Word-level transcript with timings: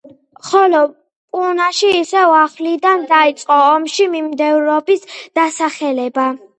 ხოლო 0.51 0.79
პუნაში 1.35 1.91
ისევ 1.99 2.33
ახლიდან 2.39 3.05
დაიწყო 3.13 3.61
ოშოს 3.69 4.11
მიმდევრების 4.17 5.09
დასახლება. 5.21 6.33